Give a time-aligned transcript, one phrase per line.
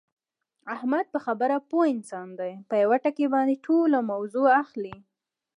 [0.75, 4.95] احمد په خبره پوه انسان دی، په یوه ټکي باندې ټوله موضع اخلي.